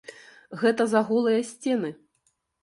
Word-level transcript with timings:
Гэта 0.61 0.87
за 0.93 0.99
голыя 1.09 1.45
сцены. 1.51 1.93